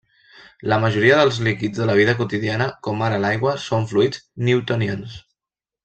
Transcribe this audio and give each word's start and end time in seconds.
La 0.71 0.77
majoria 0.83 1.19
dels 1.19 1.37
líquids 1.49 1.81
de 1.83 1.87
la 1.91 1.97
vida 1.99 2.15
quotidiana, 2.23 2.69
com 2.89 3.05
ara 3.11 3.21
l'aigua, 3.27 3.55
són 3.69 3.87
fluids 3.93 4.27
newtonians. 4.49 5.21